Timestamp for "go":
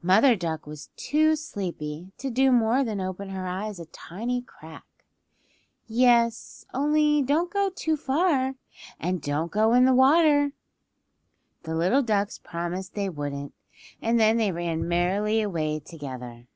7.52-7.68, 9.52-9.74